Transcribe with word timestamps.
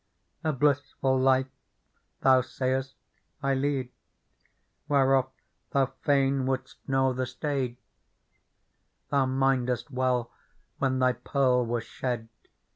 "A 0.43 0.51
blissful 0.51 1.19
life, 1.19 1.51
thou 2.21 2.41
say'st, 2.41 2.95
I 3.43 3.53
lead. 3.53 3.91
Whereof 4.87 5.29
thou 5.69 5.93
fain 6.01 6.47
would'st 6.47 6.77
know 6.89 7.13
the 7.13 7.27
stage: 7.27 7.77
Thou 9.11 9.27
mindest 9.27 9.91
well, 9.91 10.31
when 10.79 10.97
thy 10.97 11.13
Pearl 11.13 11.63
was 11.67 11.83
shed. 11.83 12.29